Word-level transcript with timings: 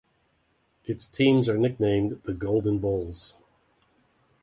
Its 0.83 1.05
teams 1.05 1.47
are 1.47 1.59
nicknamed 1.59 2.23
the 2.23 2.33
Golden 2.33 2.79
Bulls. 2.79 3.37